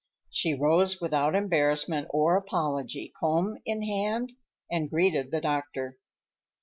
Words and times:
She 0.31 0.55
rose 0.55 0.99
without 0.99 1.35
embarrassment 1.35 2.07
or 2.09 2.35
apology, 2.35 3.13
comb 3.19 3.59
in 3.65 3.83
hand, 3.83 4.31
and 4.71 4.89
greeted 4.89 5.29
the 5.29 5.41
doctor. 5.41 5.99